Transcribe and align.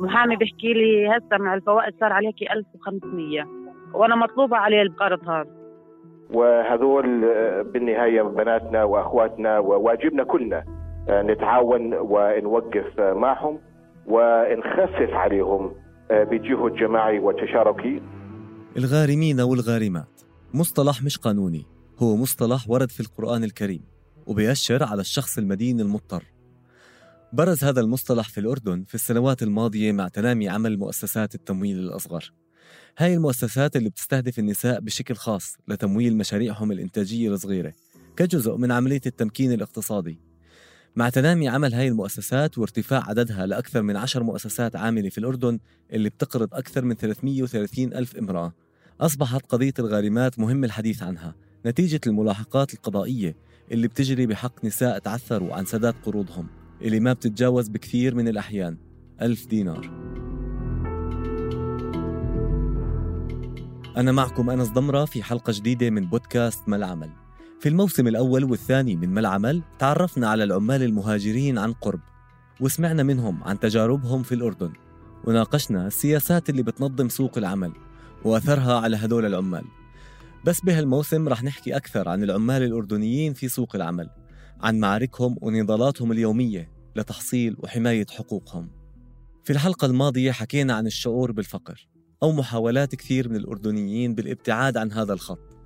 محامي 0.00 0.36
بيحكي 0.36 0.72
لي 0.72 1.08
هسه 1.08 1.36
مع 1.44 1.54
الفوائد 1.54 1.94
صار 2.00 2.12
عليكي 2.12 2.52
1500 2.52 3.44
وأنا 3.94 4.16
مطلوبة 4.16 4.56
عليه 4.56 4.82
القرض 4.82 5.28
هذا. 5.28 5.60
وهذول 6.30 7.04
بالنهاية 7.72 8.22
بناتنا 8.22 8.84
وأخواتنا 8.84 9.58
وواجبنا 9.58 10.24
كلنا 10.24 10.64
نتعاون 11.08 11.94
ونوقف 11.94 13.00
معهم 13.00 13.58
ونخفف 14.06 15.10
عليهم 15.12 15.72
بجهد 16.10 16.74
جماعي 16.74 17.18
وتشاركي. 17.18 18.02
الغارمين 18.76 19.40
والغارمات 19.40 20.20
مصطلح 20.54 21.02
مش 21.04 21.18
قانوني 21.18 21.66
هو 22.02 22.16
مصطلح 22.16 22.70
ورد 22.70 22.90
في 22.90 23.00
القرآن 23.00 23.44
الكريم 23.44 23.82
وبيشر 24.26 24.82
على 24.82 25.00
الشخص 25.00 25.38
المدين 25.38 25.80
المضطر. 25.80 26.22
برز 27.32 27.64
هذا 27.64 27.80
المصطلح 27.80 28.28
في 28.28 28.40
الأردن 28.40 28.84
في 28.84 28.94
السنوات 28.94 29.42
الماضية 29.42 29.92
مع 29.92 30.08
تنامي 30.08 30.48
عمل 30.48 30.78
مؤسسات 30.78 31.34
التمويل 31.34 31.78
الأصغر. 31.78 32.32
هاي 32.98 33.14
المؤسسات 33.14 33.76
اللي 33.76 33.88
بتستهدف 33.88 34.38
النساء 34.38 34.80
بشكل 34.80 35.14
خاص 35.14 35.56
لتمويل 35.68 36.16
مشاريعهم 36.16 36.72
الإنتاجية 36.72 37.30
الصغيرة 37.34 37.72
كجزء 38.16 38.56
من 38.56 38.72
عملية 38.72 39.00
التمكين 39.06 39.52
الاقتصادي. 39.52 40.20
مع 40.96 41.08
تنامي 41.08 41.48
عمل 41.48 41.74
هاي 41.74 41.88
المؤسسات 41.88 42.58
وارتفاع 42.58 43.08
عددها 43.08 43.46
لأكثر 43.46 43.82
من 43.82 43.96
عشر 43.96 44.22
مؤسسات 44.22 44.76
عاملة 44.76 45.08
في 45.08 45.18
الأردن 45.18 45.58
اللي 45.92 46.08
بتقرض 46.08 46.54
أكثر 46.54 46.84
من 46.84 46.94
330 46.94 47.94
ألف 47.94 48.16
امرأة 48.16 48.52
أصبحت 49.00 49.46
قضية 49.46 49.74
الغارمات 49.78 50.38
مهم 50.38 50.64
الحديث 50.64 51.02
عنها. 51.02 51.34
نتيجة 51.66 52.00
الملاحقات 52.06 52.74
القضائية 52.74 53.36
اللي 53.72 53.88
بتجري 53.88 54.26
بحق 54.26 54.64
نساء 54.64 54.98
تعثروا 54.98 55.54
عن 55.54 55.64
سداد 55.64 55.94
قروضهم. 56.04 56.59
اللي 56.82 57.00
ما 57.00 57.12
بتتجاوز 57.12 57.68
بكثير 57.68 58.14
من 58.14 58.28
الأحيان. 58.28 58.76
ألف 59.22 59.46
دينار. 59.46 59.90
أنا 63.96 64.12
معكم 64.12 64.50
أنس 64.50 64.68
ضمرة 64.68 65.04
في 65.04 65.22
حلقة 65.22 65.52
جديدة 65.56 65.90
من 65.90 66.06
بودكاست 66.06 66.68
ما 66.68 66.76
العمل 66.76 67.10
في 67.60 67.68
الموسم 67.68 68.08
الأول 68.08 68.44
والثاني 68.44 68.96
من 68.96 69.08
ما 69.08 69.20
العمل 69.20 69.62
تعرفنا 69.78 70.28
على 70.28 70.44
العمال 70.44 70.82
المهاجرين 70.82 71.58
عن 71.58 71.72
قرب 71.72 72.00
وسمعنا 72.60 73.02
منهم 73.02 73.44
عن 73.44 73.60
تجاربهم 73.60 74.22
في 74.22 74.34
الأردن. 74.34 74.72
وناقشنا 75.24 75.86
السياسات 75.86 76.50
اللي 76.50 76.62
بتنظم 76.62 77.08
سوق 77.08 77.38
العمل 77.38 77.72
وأثرها 78.24 78.80
على 78.80 78.96
هدول 78.96 79.26
العمال. 79.26 79.64
بس 80.44 80.60
بهالموسم 80.60 81.28
رح 81.28 81.42
نحكي 81.42 81.76
أكثر 81.76 82.08
عن 82.08 82.22
العمال 82.22 82.62
الأردنيين 82.62 83.32
في 83.32 83.48
سوق 83.48 83.76
العمل. 83.76 84.10
عن 84.62 84.78
معاركهم 84.78 85.36
ونضالاتهم 85.40 86.12
اليومية 86.12 86.72
لتحصيل 86.96 87.56
وحماية 87.58 88.06
حقوقهم. 88.10 88.70
في 89.44 89.52
الحلقة 89.52 89.86
الماضية 89.86 90.32
حكينا 90.32 90.74
عن 90.74 90.86
الشعور 90.86 91.32
بالفقر 91.32 91.88
أو 92.22 92.32
محاولات 92.32 92.94
كثير 92.94 93.28
من 93.28 93.36
الأردنيين 93.36 94.14
بالابتعاد 94.14 94.76
عن 94.76 94.92
هذا 94.92 95.12
الخط. 95.12 95.56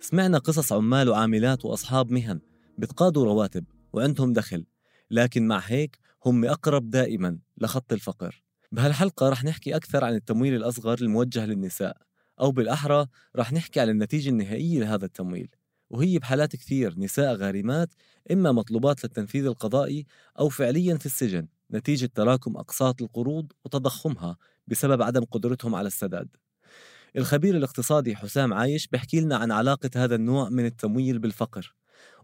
سمعنا 0.00 0.38
قصص 0.38 0.72
عمال 0.72 1.08
وعاملات 1.08 1.64
وأصحاب 1.64 2.10
مهن 2.10 2.40
بتقاضوا 2.78 3.24
رواتب 3.24 3.64
وعندهم 3.92 4.32
دخل 4.32 4.66
لكن 5.10 5.46
مع 5.46 5.58
هيك 5.58 5.98
هم 6.26 6.44
أقرب 6.44 6.90
دائما 6.90 7.38
لخط 7.58 7.92
الفقر. 7.92 8.42
بهالحلقة 8.72 9.28
رح 9.28 9.44
نحكي 9.44 9.76
أكثر 9.76 10.04
عن 10.04 10.14
التمويل 10.14 10.54
الأصغر 10.54 10.98
الموجه 11.02 11.46
للنساء 11.46 11.96
أو 12.40 12.50
بالأحرى 12.50 13.06
رح 13.36 13.52
نحكي 13.52 13.80
على 13.80 13.90
النتيجة 13.90 14.28
النهائية 14.28 14.80
لهذا 14.80 15.04
التمويل. 15.04 15.48
وهي 15.92 16.18
بحالات 16.18 16.56
كثير 16.56 16.98
نساء 16.98 17.34
غارمات 17.34 17.94
إما 18.32 18.52
مطلوبات 18.52 19.04
للتنفيذ 19.04 19.46
القضائي 19.46 20.06
أو 20.38 20.48
فعليا 20.48 20.98
في 20.98 21.06
السجن 21.06 21.48
نتيجة 21.72 22.10
تراكم 22.14 22.56
أقساط 22.56 23.02
القروض 23.02 23.52
وتضخمها 23.64 24.36
بسبب 24.66 25.02
عدم 25.02 25.24
قدرتهم 25.24 25.74
على 25.74 25.86
السداد. 25.86 26.28
الخبير 27.16 27.56
الاقتصادي 27.56 28.16
حسام 28.16 28.54
عايش 28.54 28.88
بيحكي 28.88 29.20
لنا 29.20 29.36
عن 29.36 29.52
علاقة 29.52 29.90
هذا 29.96 30.14
النوع 30.14 30.48
من 30.48 30.66
التمويل 30.66 31.18
بالفقر 31.18 31.74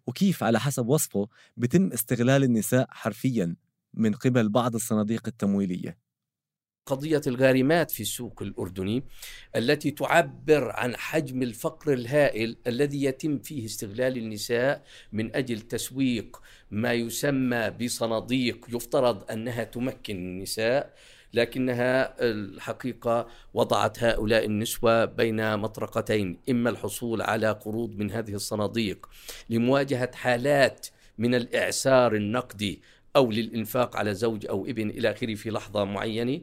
وكيف 0.06 0.42
على 0.44 0.60
حسب 0.60 0.88
وصفه 0.88 1.28
بتم 1.56 1.92
استغلال 1.92 2.44
النساء 2.44 2.86
حرفيا 2.90 3.56
من 3.94 4.14
قبل 4.14 4.48
بعض 4.48 4.74
الصناديق 4.74 5.22
التمويلية. 5.26 6.07
قضية 6.88 7.20
الغارمات 7.26 7.90
في 7.90 8.00
السوق 8.00 8.42
الأردني 8.42 9.02
التي 9.56 9.90
تعبر 9.90 10.70
عن 10.70 10.96
حجم 10.96 11.42
الفقر 11.42 11.92
الهائل 11.92 12.56
الذي 12.66 13.04
يتم 13.04 13.38
فيه 13.38 13.64
استغلال 13.64 14.16
النساء 14.16 14.82
من 15.12 15.36
أجل 15.36 15.60
تسويق 15.60 16.42
ما 16.70 16.92
يسمى 16.92 17.70
بصناديق. 17.70 18.66
يفترض 18.68 19.30
أنها 19.30 19.64
تمكن 19.64 20.16
النساء 20.16 20.94
لكنها 21.34 22.14
الحقيقة 22.20 23.28
وضعت 23.54 24.02
هؤلاء 24.02 24.44
النسوة 24.44 25.04
بين 25.04 25.58
مطرقتين 25.58 26.38
إما 26.50 26.70
الحصول 26.70 27.22
على 27.22 27.50
قروض 27.50 27.96
من 27.96 28.10
هذه 28.10 28.34
الصناديق 28.34 29.08
لمواجهة 29.50 30.10
حالات 30.14 30.86
من 31.18 31.34
الإعسار 31.34 32.14
النقدي 32.14 32.82
أو 33.16 33.30
للإنفاق 33.30 33.96
على 33.96 34.14
زوج 34.14 34.46
أو 34.46 34.66
ابن 34.66 34.90
إلى 34.90 35.10
آخره 35.10 35.34
في 35.34 35.50
لحظة 35.50 35.84
معينة 35.84 36.40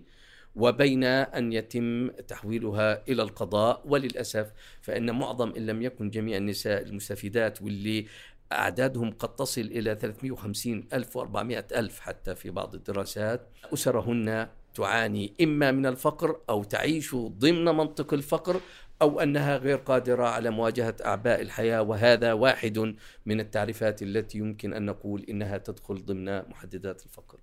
وبين 0.55 1.03
أن 1.03 1.53
يتم 1.53 2.09
تحويلها 2.09 3.03
إلى 3.07 3.23
القضاء 3.23 3.81
وللأسف 3.85 4.51
فإن 4.81 5.19
معظم 5.19 5.53
إن 5.57 5.66
لم 5.66 5.81
يكن 5.81 6.09
جميع 6.09 6.38
النساء 6.38 6.81
المستفيدات 6.81 7.61
واللي 7.61 8.05
أعدادهم 8.51 9.11
قد 9.11 9.35
تصل 9.35 9.61
إلى 9.61 9.95
350 10.01 10.88
ألف 10.93 11.17
و400 11.17 11.75
ألف 11.75 11.99
حتى 11.99 12.35
في 12.35 12.49
بعض 12.51 12.75
الدراسات 12.75 13.47
أسرهن 13.73 14.47
تعاني 14.75 15.33
إما 15.41 15.71
من 15.71 15.85
الفقر 15.85 16.39
أو 16.49 16.63
تعيش 16.63 17.16
ضمن 17.16 17.66
منطق 17.66 18.13
الفقر 18.13 18.61
أو 19.01 19.19
أنها 19.19 19.57
غير 19.57 19.77
قادرة 19.77 20.23
على 20.23 20.49
مواجهة 20.49 20.95
أعباء 21.05 21.41
الحياة 21.41 21.81
وهذا 21.81 22.33
واحد 22.33 22.95
من 23.25 23.39
التعريفات 23.39 24.01
التي 24.01 24.37
يمكن 24.37 24.73
أن 24.73 24.85
نقول 24.85 25.25
إنها 25.29 25.57
تدخل 25.57 26.05
ضمن 26.05 26.49
محددات 26.49 27.05
الفقر. 27.05 27.37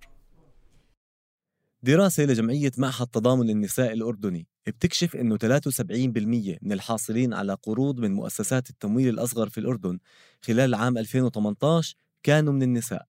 دراسة 1.83 2.23
لجمعية 2.23 2.71
معهد 2.77 3.07
تضامن 3.07 3.49
النساء 3.49 3.93
الأردني 3.93 4.47
بتكشف 4.67 5.15
أنه 5.15 5.37
73% 5.37 6.57
من 6.61 6.71
الحاصلين 6.71 7.33
على 7.33 7.53
قروض 7.53 7.99
من 7.99 8.13
مؤسسات 8.13 8.69
التمويل 8.69 9.09
الأصغر 9.09 9.49
في 9.49 9.59
الأردن 9.59 9.99
خلال 10.41 10.75
عام 10.75 10.97
2018 10.97 11.95
كانوا 12.23 12.53
من 12.53 12.63
النساء. 12.63 13.05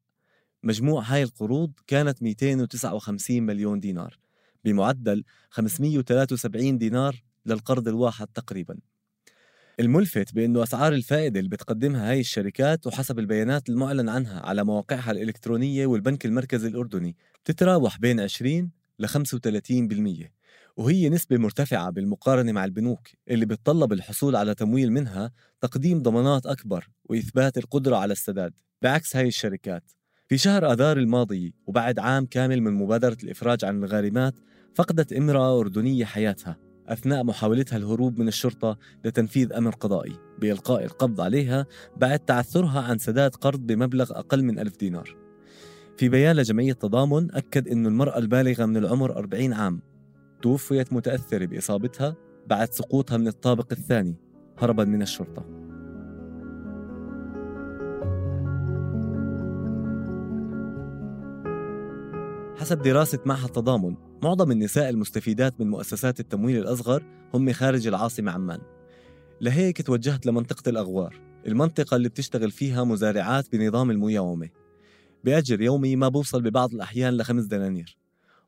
مجموع 0.63 1.03
هاي 1.03 1.23
القروض 1.23 1.73
كانت 1.87 2.23
259 2.23 3.43
مليون 3.43 3.81
دينار 3.81 4.19
بمعدل 4.65 5.25
573 5.51 6.79
دينار 6.79 7.23
للقرض 7.47 7.89
الواحد 7.89 8.27
تقريبا. 8.27 8.79
الملفت 9.81 10.35
بأنه 10.35 10.63
أسعار 10.63 10.93
الفائدة 10.93 11.41
اللي 11.41 11.51
بتقدمها 11.51 12.11
هاي 12.11 12.21
الشركات 12.21 12.87
وحسب 12.87 13.19
البيانات 13.19 13.69
المعلن 13.69 14.09
عنها 14.09 14.41
على 14.41 14.65
مواقعها 14.65 15.11
الإلكترونية 15.11 15.87
والبنك 15.87 16.27
المركزي 16.27 16.69
الأردني 16.69 17.17
بتتراوح 17.45 17.99
بين 17.99 18.21
20 18.21 18.71
ل 18.99 19.09
35% 19.09 20.31
وهي 20.77 21.09
نسبة 21.09 21.37
مرتفعة 21.37 21.91
بالمقارنة 21.91 22.53
مع 22.53 22.65
البنوك 22.65 23.09
اللي 23.31 23.47
بتطلب 23.47 23.93
الحصول 23.93 24.37
على 24.37 24.55
تمويل 24.55 24.93
منها 24.93 25.33
تقديم 25.61 26.03
ضمانات 26.03 26.47
أكبر 26.47 26.89
وإثبات 27.05 27.59
القدرة 27.59 27.97
على 27.97 28.13
السداد. 28.13 28.53
بعكس 28.83 29.17
هاي 29.17 29.29
الشركات 29.29 29.93
في 30.29 30.39
شهر 30.39 30.73
آذار 30.73 30.97
الماضي 30.97 31.55
وبعد 31.67 31.99
عام 31.99 32.27
كامل 32.27 32.61
من 32.61 32.73
مبادرة 32.73 33.17
الإفراج 33.23 33.65
عن 33.65 33.85
الغارمات 33.85 34.35
فقدت 34.75 35.13
إمرأة 35.13 35.61
أردنية 35.61 36.05
حياتها 36.05 36.57
أثناء 36.89 37.25
محاولتها 37.25 37.77
الهروب 37.77 38.19
من 38.19 38.29
الشرطة 38.29 38.79
لتنفيذ 39.05 39.53
أمر 39.53 39.75
قضائي 39.75 40.19
بإلقاء 40.39 40.85
القبض 40.85 41.21
عليها 41.21 41.67
بعد 41.97 42.19
تعثرها 42.19 42.81
عن 42.81 42.99
سداد 42.99 43.35
قرض 43.35 43.61
بمبلغ 43.61 44.19
أقل 44.19 44.45
من 44.45 44.59
ألف 44.59 44.77
دينار. 44.77 45.24
في 45.97 46.09
بيان 46.09 46.37
لجمعية 46.37 46.73
تضامن 46.73 47.35
أكد 47.35 47.69
أن 47.69 47.87
المرأة 47.87 48.19
البالغة 48.19 48.67
من 48.67 48.77
العمر 48.77 49.17
40 49.17 49.53
عام 49.53 49.81
توفيت 50.43 50.93
متأثرة 50.93 51.47
بإصابتها 51.47 52.17
بعد 52.47 52.73
سقوطها 52.73 53.17
من 53.17 53.29
الطابق 53.29 53.67
الثاني 53.73 54.17
هربا 54.59 54.85
من 54.85 55.03
الشرطة. 55.03 55.45
حسب 62.57 62.83
دراسة 62.83 63.19
معهد 63.27 63.49
تضامن 63.49 63.97
معظم 64.23 64.51
النساء 64.51 64.91
المستفيدات 64.91 65.61
من 65.61 65.71
مؤسسات 65.71 66.21
التمويل 66.21 66.59
الأصغر 66.59 67.03
هم 67.35 67.53
خارج 67.53 67.87
العاصمة 67.87 68.33
عمان. 68.33 68.61
لهيك 69.41 69.83
توجهت 69.83 70.27
لمنطقة 70.27 70.69
الأغوار 70.71 71.21
المنطقة 71.47 71.97
اللي 71.97 72.09
بتشتغل 72.09 72.51
فيها 72.51 72.85
مزارعات 72.85 73.53
بنظام 73.53 73.91
المياومة 73.91 74.64
بأجر 75.25 75.61
يومي 75.61 75.97
ما 75.97 76.09
بوصل 76.09 76.43
ببعض 76.43 76.75
الأحيان 76.75 77.17
لخمس 77.17 77.45
دنانير. 77.45 77.97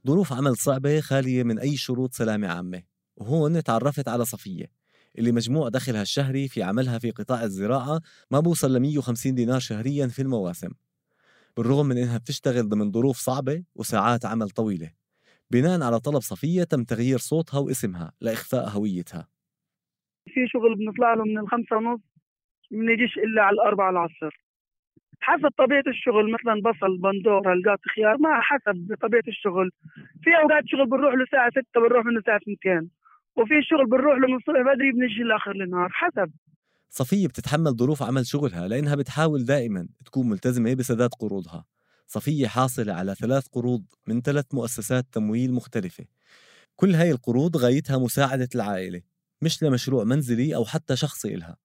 ظروف 0.07 0.33
عمل 0.33 0.57
صعبة 0.57 1.01
خالية 1.01 1.43
من 1.43 1.59
أي 1.59 1.77
شروط 1.77 2.13
سلامة 2.13 2.49
عامة. 2.49 2.83
وهون 3.17 3.63
تعرفت 3.63 4.09
على 4.09 4.25
صفية 4.25 4.67
اللي 5.19 5.33
مجموع 5.33 5.69
دخلها 5.69 6.03
الشهري 6.03 6.49
في 6.49 6.63
عملها 6.63 6.99
في 6.99 7.11
قطاع 7.11 7.45
الزراعة 7.45 8.01
ما 8.31 8.41
بوصل 8.41 8.73
ل 8.73 8.81
150 8.81 9.35
دينار 9.35 9.59
شهريا 9.59 10.07
في 10.07 10.23
المواسم. 10.23 10.71
بالرغم 11.57 11.87
من 11.87 11.99
إنها 11.99 12.19
بتشتغل 12.19 12.69
ضمن 12.69 12.93
ظروف 12.93 13.17
صعبة 13.17 13.63
وساعات 13.75 14.25
عمل 14.25 14.51
طويلة. 14.51 14.91
بناء 15.51 15.83
على 15.83 16.01
طلب 16.01 16.21
صفية 16.21 16.65
تم 16.65 16.85
تغيير 16.85 17.19
صوتها 17.19 17.59
واسمها 17.59 18.13
لإخفاء 18.21 18.69
هويتها. 18.69 19.29
في 20.25 20.49
شغل 20.49 20.75
بنطلع 20.75 21.15
له 21.15 21.25
من 21.25 21.39
الخمسة 21.39 21.77
ونص 21.77 22.01
بنجيش 22.71 23.19
إلا 23.19 23.43
على 23.43 23.55
الأربعة 23.55 23.91
العصر. 23.91 24.46
حسب 25.21 25.49
طبيعة 25.59 25.83
الشغل 25.87 26.33
مثلا 26.33 26.55
بصل 26.71 26.99
بندورة 26.99 27.53
القاط 27.53 27.81
خيار 27.95 28.17
ما 28.19 28.41
حسب 28.41 28.95
طبيعة 29.03 29.23
الشغل. 29.29 29.71
في 30.23 30.31
أوقات 30.43 30.63
شغل 30.67 30.87
بنروح 30.87 31.15
له 31.15 31.23
الساعة 31.23 31.51
6 31.51 31.81
بنروح 31.81 32.05
منه 32.07 32.19
الساعة 32.19 32.41
2 32.63 32.89
وفي 33.37 33.55
شغل 33.63 33.87
بنروح 33.87 34.19
له 34.19 34.29
من 34.29 34.37
الصبح 34.37 34.61
بدري 34.75 34.93
بنجي 34.93 35.23
لآخر 35.23 35.51
النهار 35.51 35.89
حسب. 35.93 36.33
صفية 36.91 37.29
بتتحمل 37.29 37.77
ظروف 37.77 38.03
عمل 38.03 38.27
شغلها 38.27 38.69
لأنها 38.69 38.95
بتحاول 38.95 39.45
دائما 39.45 39.89
تكون 40.05 40.29
ملتزمة 40.29 40.75
بسداد 40.75 41.11
قروضها. 41.21 41.65
صفية 42.07 42.47
حاصلة 42.47 42.93
على 42.93 43.15
ثلاث 43.15 43.47
قروض 43.47 43.85
من 44.07 44.21
ثلاث 44.21 44.55
مؤسسات 44.55 45.07
تمويل 45.13 45.53
مختلفة. 45.53 46.05
كل 46.77 46.95
هاي 46.95 47.11
القروض 47.11 47.57
غايتها 47.57 47.99
مساعدة 47.99 48.49
العائلة 48.55 49.03
مش 49.43 49.63
لمشروع 49.63 50.05
منزلي 50.05 50.55
أو 50.57 50.65
حتى 50.65 50.97
شخصي 50.97 51.35
إلها. 51.35 51.57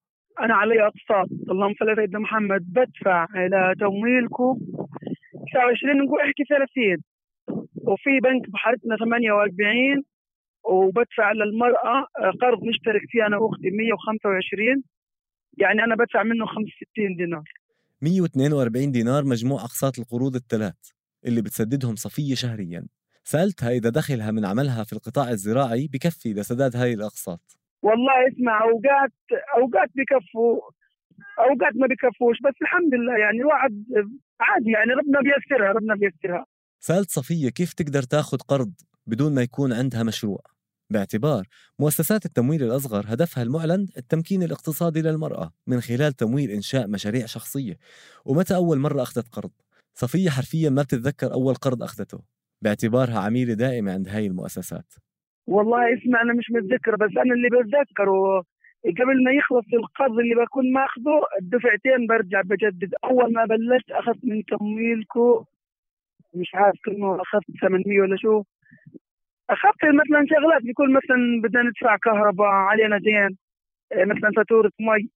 علي 0.54 0.86
أقساط 0.86 1.28
اللهم 1.50 1.74
صل 1.80 1.88
على 1.88 1.96
سيدنا 2.02 2.18
محمد. 2.18 2.62
بدفع 2.72 3.26
إلى 3.36 3.74
تمويلكم. 3.80 4.58
29 5.52 6.04
نقول 6.04 6.20
أحكي 6.20 6.44
30 6.44 7.02
وفي 7.74 8.20
بنك 8.22 8.50
بحارتنا 8.50 8.96
48 8.96 10.02
وبدفع 10.64 11.32
للمرأة 11.32 12.06
قرض 12.40 12.64
نشترك 12.64 13.02
فيه 13.08 13.26
أنا 13.26 13.36
وأختي 13.38 13.70
125 13.70 14.82
يعني 15.58 15.84
أنا 15.84 15.94
بدفع 15.96 16.22
منه 16.22 16.46
65 16.46 17.16
دينار. 17.16 17.44
142 18.02 18.92
دينار 18.92 19.24
مجموع 19.24 19.60
أقساط 19.60 19.98
القروض 19.98 20.34
الثلاث 20.34 20.90
اللي 21.26 21.42
بتسددهم 21.42 21.96
صفية 21.96 22.34
شهريا. 22.34 22.86
سألتها 23.24 23.70
إذا 23.70 23.90
دخلها 23.90 24.30
من 24.30 24.44
عملها 24.44 24.84
في 24.84 24.92
القطاع 24.92 25.30
الزراعي 25.30 25.88
بكفي 25.92 26.32
لسداد 26.32 26.76
هاي 26.76 26.92
الأقساط. 26.94 27.61
والله 27.82 28.28
اسمع 28.28 28.62
أوقات 28.62 29.12
أوقات 29.56 29.90
بكفوا 29.94 30.60
أوقات 31.38 31.76
ما 31.76 31.86
بكفوش 31.86 32.36
بس 32.44 32.54
الحمد 32.62 32.94
لله 32.94 33.18
يعني 33.18 33.38
الواحد 33.38 33.84
عادي 34.40 34.70
يعني 34.70 34.92
ربنا 34.92 35.20
بيسرها 35.20 35.72
ربنا 35.72 35.94
بيسرها 35.94 36.46
صفية 37.08 37.48
كيف 37.48 37.72
تقدر 37.72 38.02
تاخذ 38.02 38.38
قرض 38.38 38.72
بدون 39.06 39.34
ما 39.34 39.42
يكون 39.42 39.72
عندها 39.72 40.02
مشروع؟ 40.02 40.42
باعتبار 40.90 41.46
مؤسسات 41.78 42.26
التمويل 42.26 42.62
الأصغر 42.62 43.04
هدفها 43.08 43.42
المعلن 43.42 43.88
التمكين 43.96 44.42
الاقتصادي 44.42 45.02
للمرأة 45.02 45.52
من 45.66 45.80
خلال 45.80 46.12
تمويل 46.12 46.50
إنشاء 46.50 46.88
مشاريع 46.88 47.26
شخصية. 47.26 47.78
ومتى 48.24 48.54
أول 48.54 48.78
مرة 48.78 49.02
أخذت 49.02 49.28
قرض؟ 49.28 49.50
صفية 49.94 50.30
حرفيا 50.30 50.70
ما 50.70 50.82
بتتذكر 50.82 51.32
أول 51.32 51.54
قرض 51.54 51.82
أخذته. 51.82 52.20
باعتبارها 52.62 53.18
عميلة 53.18 53.54
دائمة 53.54 53.92
عند 53.92 54.08
هاي 54.08 54.26
المؤسسات. 54.26 54.92
والله 55.46 55.94
اسمع 55.94 56.22
أنا 56.22 56.32
مش 56.34 56.50
متذكر 56.50 56.96
بس 56.96 57.10
أنا 57.16 57.34
اللي 57.34 57.48
بتذكره 57.48 58.44
قبل 58.84 59.24
ما 59.24 59.32
يخلص 59.32 59.64
القرض 59.74 60.18
اللي 60.18 60.34
بكون 60.34 60.72
ماخذه 60.72 61.20
الدفعتين 61.40 62.06
برجع 62.06 62.40
بجدد. 62.40 62.94
أول 63.04 63.32
ما 63.32 63.44
بلشت 63.44 63.90
أخذت 63.90 64.24
من 64.24 64.44
تمويلكو 64.44 65.44
مش 66.34 66.54
عارف 66.54 66.76
كم 66.84 67.04
أخذت 67.04 67.44
800 67.60 68.00
ولا 68.00 68.16
شو. 68.16 68.42
أخذت 69.50 69.84
مثلا 69.84 70.26
شغلات 70.30 70.62
بيكون 70.62 70.92
مثلا 70.92 71.40
بدنا 71.42 71.62
ندفع 71.62 71.96
كهرباء 71.96 72.46
علينا 72.46 72.98
دين 72.98 73.38
إيه، 73.92 74.04
مثلا 74.04 74.30
فاتورة 74.36 74.72
مي. 74.80 75.10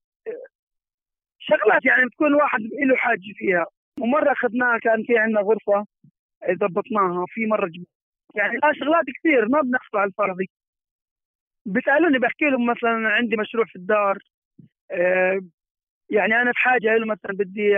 شغلات 1.39 1.85
يعني 1.85 2.07
بتكون 2.07 2.27
الواحد 2.27 2.61
له 2.61 2.97
حاجة 2.97 3.21
فيها. 3.37 3.67
ومرة 4.01 4.33
أخذناها 4.33 4.79
كان 4.79 5.05
في 5.07 5.19
عندنا 5.19 5.41
غرفة 5.41 5.87
ضبطناها 6.51 7.25
في 7.29 7.47
مرة 7.47 7.67
جب... 7.67 7.85
يعني 8.37 8.55
لا 8.63 8.73
شغلات 8.79 9.05
كثير 9.19 9.49
ما 9.49 9.61
بنحصل 9.61 9.99
على 9.99 10.09
الفرضي. 10.09 10.49
بيسالوني 11.67 12.19
بحكي 12.19 12.45
لهم 12.45 12.67
مثلا 12.67 13.09
عندي 13.09 13.37
مشروع 13.37 13.65
في 13.65 13.77
الدار 13.77 14.19
إيه، 14.93 15.41
يعني 16.11 16.35
أنا 16.43 16.53
في 16.53 16.59
حاجة 16.59 16.97
له 16.97 17.07
مثلا 17.07 17.33
بدي 17.33 17.69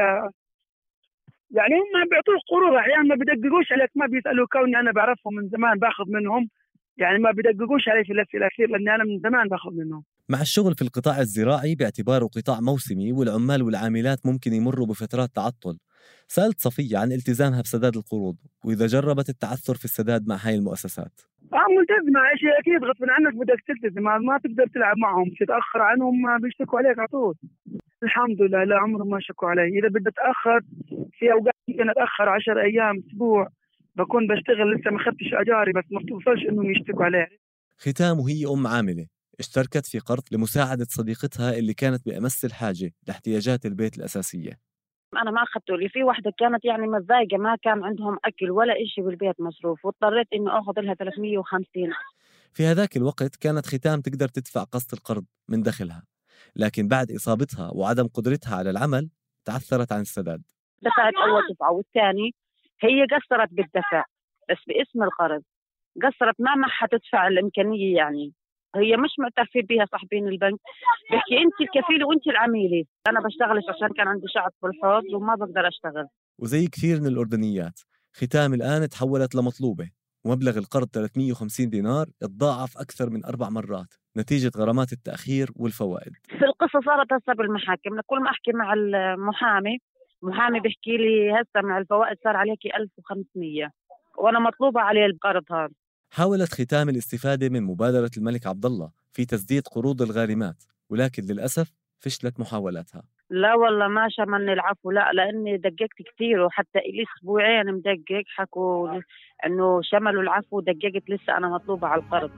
يعني 1.50 1.74
هم 1.74 2.08
بيعطوك 2.10 2.42
قروض 2.50 2.74
أحيانا 2.74 3.02
ما 3.02 3.14
بيدققوش 3.14 3.72
عليك 3.72 3.90
ما 3.94 4.06
بيسألوا 4.06 4.46
كوني 4.46 4.76
أنا 4.80 4.92
بعرفهم 4.92 5.34
من 5.34 5.48
زمان 5.48 5.78
باخذ 5.78 6.04
منهم. 6.08 6.48
يعني 6.96 7.18
ما 7.18 7.30
بيدققوش 7.30 7.88
علي 7.88 8.04
في 8.04 8.12
الأسئلة 8.12 8.46
الاخير 8.46 8.68
لأني 8.70 8.94
أنا 8.94 9.04
من 9.04 9.18
زمان 9.18 9.48
باخذ 9.48 9.70
منهم. 9.70 10.04
مع 10.28 10.40
الشغل 10.40 10.74
في 10.74 10.82
القطاع 10.82 11.18
الزراعي 11.20 11.74
باعتباره 11.74 12.26
قطاع 12.26 12.60
موسمي 12.60 13.12
والعمال 13.12 13.62
والعاملات 13.62 14.26
ممكن 14.26 14.52
يمروا 14.52 14.86
بفترات 14.86 15.28
تعطل. 15.34 15.78
سألت 16.28 16.60
صفية 16.60 16.98
عن 16.98 17.12
التزامها 17.12 17.60
بسداد 17.60 17.96
القروض 17.96 18.36
وإذا 18.64 18.86
جربت 18.86 19.28
التعثر 19.28 19.74
في 19.74 19.84
السداد 19.84 20.28
مع 20.28 20.36
هاي 20.36 20.54
المؤسسات. 20.54 21.20
آه 21.52 21.66
ملتزمة. 21.78 22.20
شيء 22.40 22.58
أكيد 22.60 22.84
غصب 22.88 23.04
عنك 23.08 23.34
بدك 23.34 23.60
تلتزم. 23.68 24.02
ما 24.02 24.38
تقدر 24.44 24.66
تلعب 24.74 24.96
معهم. 24.98 25.30
تتأخر 25.40 25.82
عنهم 25.82 26.22
ما 26.22 26.38
بيشتكوا 26.42 26.78
عليك 26.78 26.98
على 26.98 27.08
طول. 27.08 27.34
الحمد 28.02 28.42
لله 28.42 28.64
لا 28.64 28.76
عمرهم 28.78 29.10
ما 29.10 29.18
شكوا 29.20 29.48
علي. 29.48 29.78
إذا 29.78 29.88
بدي 29.88 30.08
أتأخر 30.08 30.60
في 31.18 31.32
أوقات 31.32 31.54
ممكن 31.68 31.90
أتأخر 31.90 32.28
10 32.28 32.60
أيام 32.60 33.02
أسبوع. 33.06 33.48
بكون 33.96 34.26
بشتغل 34.26 34.74
لسه 34.74 34.90
ما 34.90 34.96
اخذتش 34.96 35.30
أجاري 35.32 35.72
بس 35.72 35.84
ما 35.90 36.00
بتوصلش 36.00 36.42
إنهم 36.48 36.70
يشتكوا 36.70 37.04
عليه 37.04 37.28
ختام 37.78 38.20
وهي 38.20 38.46
أم 38.46 38.66
عاملة. 38.66 39.06
اشتركت 39.40 39.86
في 39.86 39.98
قرض 39.98 40.22
لمساعدة 40.32 40.86
صديقتها 40.88 41.58
اللي 41.58 41.74
كانت 41.74 42.06
بأمس 42.06 42.44
الحاجة 42.44 42.90
لاحتياجات 43.06 43.66
البيت 43.66 43.98
الأساسية. 43.98 44.67
أنا 45.16 45.30
ما 45.30 45.42
أخذته. 45.42 45.76
لي 45.76 45.88
في 45.88 46.04
وحدة 46.04 46.32
كانت 46.38 46.64
يعني 46.64 46.86
متضايقة 46.86 47.36
ما 47.36 47.56
كان 47.62 47.84
عندهم 47.84 48.18
أكل 48.24 48.50
ولا 48.50 48.72
إشي 48.82 49.02
بالبيت 49.02 49.40
مصروف 49.40 49.84
واضطريت 49.84 50.26
إنه 50.34 50.58
آخذ 50.58 50.80
لها 50.80 50.94
350 50.94 51.92
في 52.54 52.66
هذاك 52.66 52.96
الوقت 52.96 53.36
كانت 53.36 53.66
ختام 53.66 54.00
تقدر 54.00 54.28
تدفع 54.28 54.62
قسط 54.62 54.92
القرض 54.94 55.24
من 55.48 55.62
دخلها 55.62 56.02
لكن 56.56 56.88
بعد 56.88 57.10
إصابتها 57.10 57.70
وعدم 57.74 58.06
قدرتها 58.06 58.56
على 58.56 58.70
العمل 58.70 59.10
تعثرت 59.44 59.92
عن 59.92 60.00
السداد. 60.00 60.42
دفعت 60.82 61.14
أول 61.14 61.42
دفعة 61.54 61.72
والثاني 61.72 62.34
هي 62.80 63.06
قصرت 63.06 63.48
بالدفع 63.52 64.04
بس 64.50 64.56
باسم 64.68 65.02
القرض. 65.02 65.42
قصرت 66.02 66.34
ما 66.38 66.54
معها 66.54 66.86
تدفع 66.90 67.28
الإمكانية 67.28 67.96
يعني. 67.96 68.32
هي 68.76 68.96
مش 68.96 69.10
معترفين 69.18 69.62
بها 69.62 69.86
صاحبين 69.92 70.28
البنك. 70.28 70.60
بحكي 71.12 71.38
انت 71.38 71.60
الكفيلة 71.60 72.06
وانت 72.06 72.26
العميلة. 72.26 72.84
أنا 73.08 73.20
بشتغلش 73.20 73.64
عشان 73.68 73.88
كان 73.96 74.08
عندي 74.08 74.26
شعب 74.34 74.50
في 74.60 74.66
الحوض 74.66 75.04
وما 75.14 75.34
بقدر 75.34 75.68
أشتغل. 75.68 76.06
وزي 76.38 76.66
كثير 76.66 77.00
من 77.00 77.06
الأردنيات 77.06 77.80
ختام 78.12 78.54
الآن 78.54 78.88
تحولت 78.88 79.34
لمطلوبة. 79.34 79.90
ومبلغ 80.24 80.58
القرض 80.58 80.88
350 80.88 81.70
دينار 81.70 82.06
تضاعف 82.20 82.78
أكثر 82.78 83.10
من 83.10 83.24
أربع 83.24 83.48
مرات. 83.48 83.94
نتيجة 84.16 84.50
غرامات 84.56 84.92
التأخير 84.92 85.48
والفوائد. 85.56 86.12
في 86.38 86.44
القصة 86.44 86.80
صارت 86.86 87.12
هسه 87.12 87.32
بالمحاكم. 87.32 88.00
كل 88.06 88.20
ما 88.20 88.30
أحكي 88.30 88.52
مع 88.52 88.72
المحامي 88.72 89.78
محامي 90.22 90.60
بيحكي 90.60 90.96
لي 90.96 91.32
هسه 91.32 91.66
مع 91.66 91.78
الفوائد 91.78 92.16
صار 92.24 92.36
عليك 92.36 92.66
1500 92.66 93.70
وأنا 94.18 94.38
مطلوبة 94.38 94.80
عليه 94.80 95.06
القرض 95.06 95.44
هذا. 95.52 95.70
حاولت 96.10 96.52
ختام 96.52 96.88
الاستفادة 96.88 97.48
من 97.48 97.62
مبادرة 97.62 98.10
الملك 98.16 98.46
عبد 98.46 98.66
الله 98.66 98.90
في 99.12 99.24
تسديد 99.24 99.62
قروض 99.66 100.02
الغارمات 100.02 100.62
ولكن 100.90 101.22
للأسف 101.22 101.72
فشلت 101.98 102.40
محاولاتها. 102.40 103.02
لا 103.30 103.54
والله 103.54 103.88
ما 103.88 104.08
شملني 104.10 104.52
العفو 104.52 104.90
لا 104.90 105.12
لأني 105.12 105.56
دققت 105.56 106.02
كثير 106.14 106.40
وحتى 106.40 106.78
لي 106.78 107.04
أسبوعين 107.18 107.72
مدقق 107.72 108.24
حكوا 108.36 109.00
إنه 109.46 109.80
شملوا 109.82 110.22
العفو 110.22 110.60
دققت 110.60 111.10
لسه 111.10 111.36
أنا 111.36 111.48
مطلوبة 111.48 111.88
على 111.88 112.02
القرض. 112.02 112.30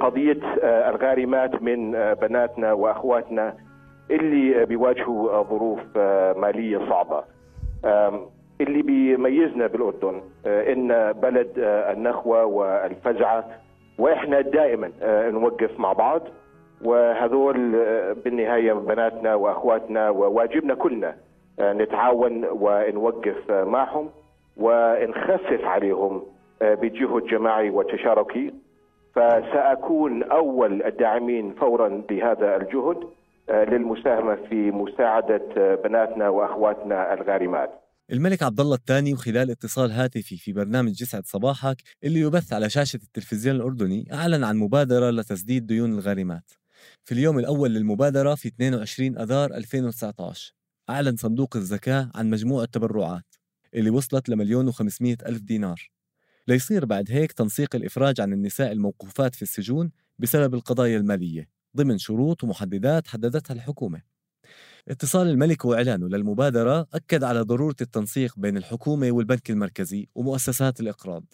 قضية 0.00 0.40
آه، 0.62 0.90
الغارمات 0.90 1.62
من 1.62 1.94
آه، 1.94 2.12
بناتنا 2.12 2.72
وأخواتنا 2.72 3.56
اللي 4.10 4.66
بيواجهوا 4.66 5.42
ظروف 5.42 5.80
آه، 5.96 6.32
مالية 6.32 6.78
صعبة. 6.78 7.31
اللي 8.60 8.82
بيميزنا 8.82 9.66
بالأردن 9.66 10.22
إن 10.46 11.12
بلد 11.12 11.52
النخوة 11.58 12.44
والفزعة 12.44 13.44
وإحنا 13.98 14.40
دائما 14.40 14.90
نوقف 15.30 15.80
مع 15.80 15.92
بعض 15.92 16.22
وهذول 16.84 17.54
بالنهاية 18.24 18.72
بناتنا 18.72 19.34
وأخواتنا 19.34 20.10
وواجبنا 20.10 20.74
كلنا 20.74 21.16
نتعاون 21.60 22.44
ونوقف 22.44 23.50
معهم 23.50 24.10
ونخفف 24.56 25.64
عليهم 25.64 26.22
بجهد 26.60 27.24
جماعي 27.26 27.70
وتشاركي. 27.70 28.54
فسأكون 29.14 30.22
أول 30.22 30.82
الداعمين 30.82 31.52
فورا 31.52 32.02
بهذا 32.08 32.56
الجهد. 32.56 32.96
للمساهمة 33.50 34.34
في 34.48 34.70
مساعدة 34.70 35.74
بناتنا 35.84 36.28
وأخواتنا 36.28 37.14
الغارمات. 37.14 37.70
الملك 38.12 38.42
عبد 38.42 38.60
الله 38.60 38.74
الثاني 38.74 39.12
وخلال 39.12 39.50
اتصال 39.50 39.90
هاتفي 39.90 40.36
في 40.36 40.52
برنامج 40.52 41.02
يسعد 41.02 41.26
صباحك 41.26 41.76
اللي 42.04 42.20
يبث 42.20 42.52
على 42.52 42.70
شاشة 42.70 42.96
التلفزيون 42.96 43.56
الأردني 43.56 44.08
أعلن 44.12 44.44
عن 44.44 44.56
مبادرة 44.56 45.10
لتسديد 45.10 45.66
ديون 45.66 45.92
الغارمات. 45.92 46.52
في 47.04 47.12
اليوم 47.12 47.38
الأول 47.38 47.70
للمبادرة 47.70 48.34
في 48.34 48.48
22 48.48 49.18
أذار 49.18 49.54
2019 49.54 50.54
أعلن 50.90 51.16
صندوق 51.16 51.56
الزكاة 51.56 52.10
عن 52.14 52.30
مجموع 52.30 52.62
التبرعات 52.62 53.34
اللي 53.74 53.90
وصلت 53.90 54.28
لمليون 54.28 54.68
وخمسمائة 54.68 55.16
ألف 55.26 55.40
دينار. 55.40 55.90
ليصير 56.48 56.84
بعد 56.84 57.10
هيك 57.10 57.32
تنسيق 57.32 57.76
الإفراج 57.76 58.20
عن 58.20 58.32
النساء 58.32 58.72
الموقوفات 58.72 59.34
في 59.34 59.42
السجون 59.42 59.90
بسبب 60.18 60.54
القضايا 60.54 60.98
المالية. 60.98 61.48
ضمن 61.76 61.98
شروط 61.98 62.44
ومحددات 62.44 63.06
حددتها 63.06 63.54
الحكومة. 63.54 64.02
اتصال 64.88 65.26
الملك 65.26 65.64
وإعلانه 65.64 66.08
للمبادرة 66.08 66.86
أكد 66.94 67.24
على 67.24 67.40
ضرورة 67.40 67.76
التنسيق 67.80 68.38
بين 68.38 68.56
الحكومة 68.56 69.10
والبنك 69.10 69.50
المركزي 69.50 70.08
ومؤسسات 70.14 70.80
الإقراض. 70.80 71.24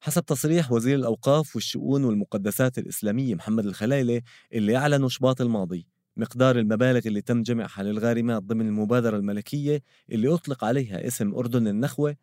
حسب 0.00 0.24
تصريح 0.24 0.72
وزير 0.72 0.96
الأوقاف 0.96 1.56
والشؤون 1.56 2.04
والمقدسات 2.04 2.78
الإسلامية 2.78 3.34
محمد 3.34 3.66
الخلايلة 3.66 4.22
اللي 4.52 4.76
أعلنوا 4.76 5.08
شباط 5.08 5.40
الماضي 5.40 5.86
مقدار 6.16 6.58
المبالغ 6.58 7.00
اللي 7.06 7.20
تم 7.20 7.42
جمعها 7.42 7.82
للغارمات 7.82 8.42
ضمن 8.42 8.66
المبادرة 8.66 9.16
الملكية 9.16 9.82
اللي 10.12 10.34
أطلق 10.34 10.64
عليها 10.64 11.06
اسم 11.06 11.34
أردن 11.34 11.66
النخوة 11.66 12.16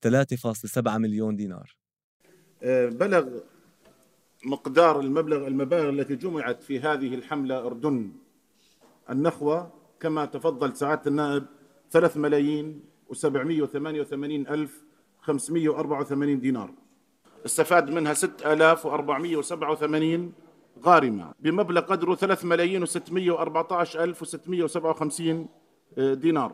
3.7 0.00 0.98
مليون 0.98 1.36
دينار. 1.36 1.76
آه، 2.62 2.88
بلغ 2.88 3.28
مقدار 4.44 5.00
المبلغ 5.00 5.46
المبالغ 5.46 5.88
التي 5.88 6.16
جمعت 6.16 6.62
في 6.62 6.80
هذه 6.80 7.14
الحملة 7.14 7.66
أردن. 7.66 8.12
النخوة 9.10 9.70
كما 10.00 10.24
تفضل 10.24 10.76
سعادة 10.76 11.02
النائب 11.06 11.46
3 11.90 12.20
ملايين 12.20 12.80
و788 13.12 14.50
ألف 14.50 14.82
584 15.20 16.40
دينار. 16.40 16.70
استفاد 17.46 17.90
منها 17.90 18.14
6487 18.14 20.32
غارمة. 20.84 21.32
بمبلغ 21.40 21.80
قدره 21.80 22.14
3 22.14 22.46
ملايين 22.46 22.86
و614 22.86 23.96
ألف 23.96 24.24
و657 24.24 25.20
آه، 25.98 26.14
دينار. 26.14 26.52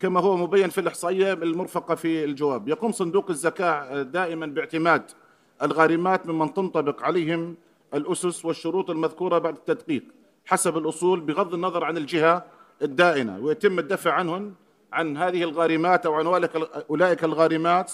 كما 0.00 0.20
هو 0.20 0.36
مبين 0.36 0.70
في 0.70 0.80
الإحصائية 0.80 1.32
المرفقة 1.32 1.94
في 1.94 2.24
الجواب 2.24 2.68
يقوم 2.68 2.92
صندوق 2.92 3.30
الزكاة 3.30 4.02
دائما 4.02 4.46
باعتماد 4.46 5.10
الغارمات 5.62 6.26
ممن 6.26 6.54
تنطبق 6.54 7.02
عليهم 7.02 7.56
الأسس 7.94 8.44
والشروط 8.44 8.90
المذكورة 8.90 9.38
بعد 9.38 9.54
التدقيق 9.54 10.04
حسب 10.46 10.78
الأصول 10.78 11.20
بغض 11.20 11.54
النظر 11.54 11.84
عن 11.84 11.96
الجهة 11.96 12.44
الدائنة 12.82 13.38
ويتم 13.38 13.78
الدفع 13.78 14.12
عنهن 14.12 14.54
عن 14.92 15.16
هذه 15.16 15.42
الغارمات 15.42 16.06
أو 16.06 16.14
عن 16.14 16.26
أولئك 16.90 17.24
الغارمات 17.24 17.92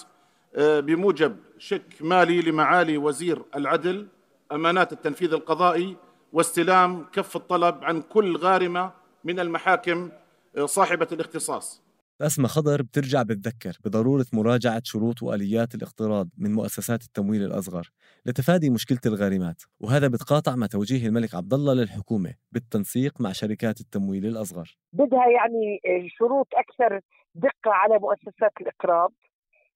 آه، 0.54 0.80
بموجب 0.80 1.36
شك 1.58 1.82
مالي 2.00 2.42
لمعالي 2.42 2.96
وزير 2.98 3.42
العدل 3.56 4.06
أمانات 4.52 4.92
التنفيذ 4.92 5.32
القضائي 5.32 5.96
واستلام 6.32 7.06
كف 7.12 7.36
الطلب 7.36 7.84
عن 7.84 8.02
كل 8.02 8.36
غارمة 8.36 8.92
من 9.24 9.40
المحاكم 9.40 10.10
آه، 10.56 10.66
صاحبة 10.66 11.08
الاختصاص. 11.12 11.82
أسمى 12.22 12.48
خضر 12.48 12.82
بترجع 12.82 13.22
بتذكر 13.22 13.78
بضرورة 13.84 14.26
مراجعة 14.32 14.82
شروط 14.84 15.22
وآليات 15.22 15.74
الاقتراض 15.74 16.28
من 16.38 16.52
مؤسسات 16.52 17.02
التمويل 17.02 17.42
الأصغر 17.42 17.90
لتفادي 18.26 18.70
مشكلة 18.70 18.98
الغارمات 19.06 19.62
وهذا 19.80 20.08
بتقاطع 20.08 20.56
مع 20.56 20.66
توجيه 20.66 21.06
الملك 21.06 21.34
عبد 21.34 21.54
الله 21.54 21.74
للحكومة 21.74 22.34
بالتنسيق 22.52 23.20
مع 23.20 23.32
شركات 23.32 23.80
التمويل 23.80 24.26
الأصغر. 24.26 24.76
بدها 24.92 25.26
يعني 25.28 25.80
شروط 26.18 26.46
أكثر 26.54 27.00
دقة 27.34 27.70
على 27.70 27.98
مؤسسات 27.98 28.52
الإقراض 28.60 29.12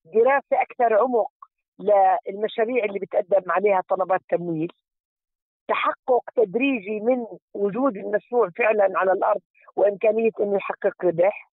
دراسة 0.04 0.62
أكثر 0.62 0.94
عمق 0.94 1.32
للمشاريع 1.78 2.84
اللي 2.84 2.98
بتقدم 2.98 3.50
عليها 3.50 3.82
طلبات 3.88 4.20
تمويل 4.30 4.72
تحقق 5.68 6.24
تدريجي 6.36 7.00
من 7.00 7.26
وجود 7.54 7.96
المشروع 7.96 8.50
فعلا 8.58 8.92
على 8.98 9.12
الأرض 9.12 9.40
وإمكانية 9.76 10.30
أنه 10.40 10.56
يحقق 10.56 11.04
ربح 11.04 11.51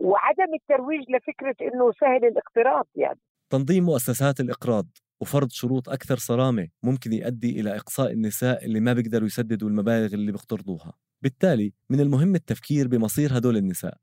وعدم 0.00 0.54
الترويج 0.54 1.04
لفكرة 1.10 1.56
إنه 1.68 1.92
سهل 2.00 2.24
الاقتراض 2.24 2.86
يعني. 2.96 3.20
تنظيم 3.50 3.84
مؤسسات 3.84 4.40
الإقراض 4.40 4.86
وفرض 5.20 5.50
شروط 5.50 5.88
أكثر 5.88 6.16
صرامة 6.16 6.68
ممكن 6.82 7.12
يؤدي 7.12 7.60
إلى 7.60 7.76
إقصاء 7.76 8.12
النساء 8.12 8.64
اللي 8.64 8.80
ما 8.80 8.92
بيقدروا 8.92 9.26
يسددوا 9.26 9.68
المبالغ 9.68 10.14
اللي 10.14 10.32
بيقترضوها. 10.32 10.92
بالتالي 11.22 11.72
من 11.90 12.00
المهم 12.00 12.34
التفكير 12.34 12.88
بمصير 12.88 13.38
هدول 13.38 13.56
النساء. 13.56 13.96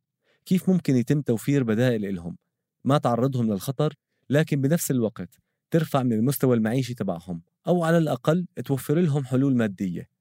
كيف 0.46 0.70
ممكن 0.70 0.96
يتم 0.96 1.22
توفير 1.22 1.64
بدائل 1.64 2.16
لهم 2.16 2.38
ما 2.86 2.98
تعرضهم 2.98 3.52
للخطر 3.52 3.94
لكن 4.30 4.62
بنفس 4.62 4.92
الوقت 4.92 5.30
ترفع 5.72 6.04
من 6.04 6.14
المستوى 6.14 6.56
المعيشي 6.56 6.94
تبعهم 6.94 7.42
أو 7.68 7.84
على 7.84 7.98
الأقل 7.98 8.48
توفر 8.66 9.00
لهم 9.00 9.26
حلول 9.26 9.56
مادية. 9.58 10.13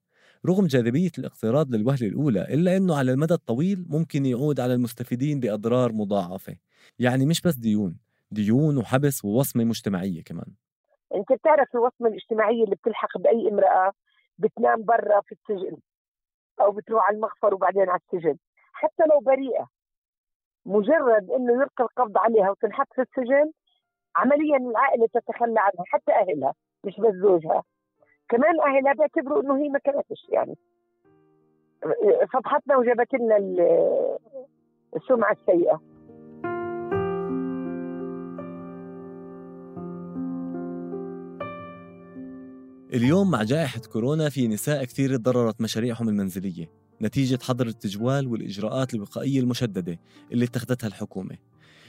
رغم 0.46 0.66
جاذبية 0.66 1.10
الاقتراض 1.18 1.74
للوهلة 1.74 2.08
الأولى 2.08 2.40
إلا 2.54 2.76
أنه 2.76 2.98
على 2.98 3.12
المدى 3.12 3.34
الطويل 3.34 3.86
ممكن 3.88 4.26
يعود 4.26 4.60
على 4.60 4.74
المستفيدين 4.74 5.40
بأضرار 5.40 5.92
مضاعفة. 5.92 6.56
يعني 6.98 7.26
مش 7.26 7.40
بس 7.40 7.54
ديون 7.54 7.98
ديون 8.30 8.78
وحبس 8.78 9.24
ووصمة 9.24 9.64
مجتمعية 9.64 10.22
كمان. 10.22 10.46
أنت 11.14 11.32
بتعرف 11.32 11.68
الوصمة 11.74 12.08
الاجتماعية 12.08 12.64
اللي 12.64 12.76
بتلحق 12.76 13.18
بأي 13.18 13.48
امرأة 13.48 13.92
بتنام 14.38 14.84
برا 14.84 15.20
في 15.20 15.32
السجن 15.32 15.76
أو 16.60 16.72
بتروح 16.72 17.06
على 17.06 17.16
المخفر 17.16 17.54
وبعدين 17.54 17.88
على 17.88 18.00
السجن. 18.12 18.36
حتى 18.72 19.02
لو 19.10 19.20
بريئة 19.20 19.68
مجرد 20.66 21.30
إنه 21.30 21.52
يلقى 21.52 21.84
القبض 21.84 22.18
عليها 22.18 22.50
وتنحط 22.50 22.86
في 22.94 23.02
السجن 23.02 23.52
عمليا 24.16 24.56
العائلة 24.56 25.06
تتخلى 25.14 25.60
عنها 25.60 25.84
حتى 25.86 26.12
أهلها 26.12 26.54
مش 26.84 27.00
بس 27.00 27.14
زوجها. 27.14 27.62
كمان 28.32 28.60
اهلها 28.60 28.92
بيعتبروا 28.92 29.42
إنه 29.42 29.64
هي 29.64 29.68
ما 29.68 29.78
كانتش 29.78 30.28
يعني. 30.28 30.56
فضحتنا 32.32 32.76
وجابت 32.76 33.14
لنا 33.14 33.36
السمعة 34.96 35.32
السيئة. 35.32 35.80
اليوم 42.94 43.30
مع 43.30 43.42
جائحة 43.42 43.80
كورونا 43.92 44.28
في 44.28 44.48
نساء 44.48 44.84
كثير 44.84 45.16
تضررت 45.16 45.60
مشاريعهم 45.60 46.08
المنزلية 46.08 46.70
نتيجة 47.02 47.38
حظر 47.42 47.66
التجوال 47.66 48.26
والإجراءات 48.26 48.94
الوقائية 48.94 49.40
المشددة 49.40 49.98
اللي 50.32 50.44
اتخذتها 50.44 50.88
الحكومة. 50.88 51.36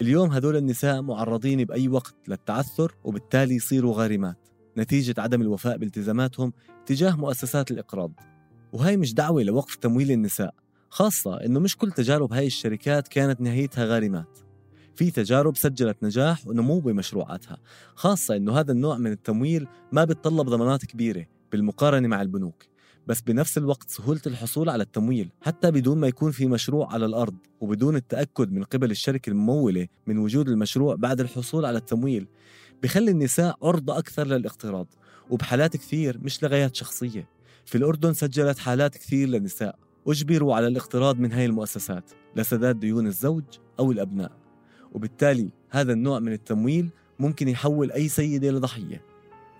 اليوم 0.01 0.31
هدول 0.31 0.55
النساء 0.55 1.01
معرضين 1.01 1.63
بأي 1.63 1.87
وقت 1.87 2.15
للتعثر 2.27 2.95
وبالتالي 3.03 3.55
يصيروا 3.55 3.93
غارمات. 3.93 4.52
نتيجة 4.77 5.15
عدم 5.17 5.41
الوفاء 5.41 5.77
بالتزاماتهم 5.77 6.53
تجاه 6.85 7.15
مؤسسات 7.15 7.71
الإقراض. 7.71 8.11
وهي 8.73 8.97
مش 8.97 9.13
دعوة 9.13 9.43
لوقف 9.43 9.75
تمويل 9.75 10.11
النساء 10.11 10.55
خاصة 10.89 11.45
إنه 11.45 11.59
مش 11.59 11.77
كل 11.77 11.91
تجارب 11.91 12.33
هاي 12.33 12.47
الشركات 12.47 13.07
كانت 13.07 13.41
نهايتها 13.41 13.85
غارمات. 13.85 14.39
في 14.95 15.11
تجارب 15.11 15.57
سجلت 15.57 16.03
نجاح 16.03 16.47
ونمو 16.47 16.79
بمشروعاتها 16.79 17.57
خاصة 17.95 18.35
إنه 18.35 18.59
هذا 18.59 18.71
النوع 18.71 18.97
من 18.97 19.11
التمويل 19.11 19.67
ما 19.91 20.03
بيتطلب 20.03 20.49
ضمانات 20.49 20.85
كبيرة 20.85 21.25
بالمقارنة 21.51 22.07
مع 22.07 22.21
البنوك. 22.21 22.63
بس 23.07 23.21
بنفس 23.21 23.57
الوقت 23.57 23.89
سهولة 23.89 24.21
الحصول 24.27 24.69
على 24.69 24.83
التمويل 24.83 25.29
حتى 25.41 25.71
بدون 25.71 25.97
ما 25.97 26.07
يكون 26.07 26.31
في 26.31 26.45
مشروع 26.45 26.93
على 26.93 27.05
الأرض 27.05 27.35
وبدون 27.61 27.95
التأكد 27.95 28.51
من 28.51 28.63
قبل 28.63 28.91
الشركة 28.91 29.29
الممولة 29.29 29.87
من 30.07 30.17
وجود 30.17 30.49
المشروع 30.49 30.95
بعد 30.95 31.19
الحصول 31.19 31.65
على 31.65 31.77
التمويل. 31.77 32.27
بخلي 32.83 33.11
النساء 33.11 33.57
عرضة 33.63 33.97
أكثر 33.97 34.27
للاقتراض 34.27 34.87
وبحالات 35.29 35.77
كثير 35.77 36.19
مش 36.21 36.43
لغايات 36.43 36.75
شخصية. 36.75 37.27
في 37.65 37.77
الأردن 37.77 38.13
سجلت 38.13 38.57
حالات 38.59 38.97
كثير 38.97 39.29
لنساء 39.29 39.75
أجبروا 40.07 40.55
على 40.55 40.67
الاقتراض 40.67 41.19
من 41.19 41.31
هاي 41.31 41.45
المؤسسات 41.45 42.11
لسداد 42.35 42.79
ديون 42.79 43.07
الزوج 43.07 43.43
أو 43.79 43.91
الأبناء. 43.91 44.31
وبالتالي 44.93 45.49
هذا 45.69 45.93
النوع 45.93 46.19
من 46.19 46.33
التمويل 46.33 46.89
ممكن 47.19 47.47
يحول 47.47 47.91
أي 47.91 48.07
سيدة 48.07 48.51
لضحية 48.51 49.01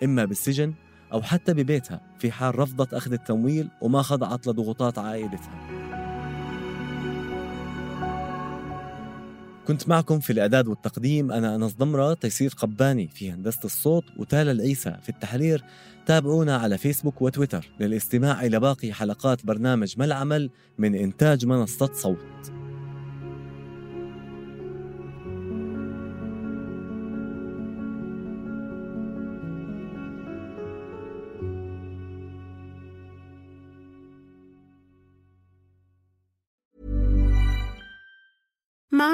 إما 0.04 0.26
بالسجن 0.26 0.74
أو 1.14 1.22
حتى 1.22 1.54
ببيتها 1.54 2.02
في 2.20 2.32
حال 2.32 2.60
رفضت 2.60 2.94
أخذ 2.94 3.14
التمويل 3.14 3.70
وما 3.82 4.02
خضعت 4.02 4.48
لضغوطات 4.48 4.98
عائلتها. 4.98 5.73
كنت 9.68 9.90
معكم 9.90 10.20
في 10.20 10.34
الإعداد 10.34 10.68
والتقديم. 10.68 11.32
أنا 11.32 11.56
أنس 11.56 11.74
ضمرة 11.74 12.14
تيسير 12.14 12.54
قباني 12.58 13.08
في 13.08 13.32
هندسة 13.32 13.60
الصوت 13.66 14.04
وتالا 14.18 14.52
العيسى 14.52 14.98
في 15.04 15.10
التحرير. 15.10 15.64
تابعونا 16.06 16.58
على 16.58 16.78
فيسبوك 16.78 17.22
وتويتر 17.22 17.72
للاستماع 17.80 18.46
إلى 18.46 18.60
باقي 18.60 18.94
حلقات 18.94 19.46
برنامج 19.46 19.94
ما 19.98 20.06
العمل 20.06 20.50
من 20.78 20.96
إنتاج 20.96 21.46
منصة 21.46 21.90
صوت. 21.94 22.63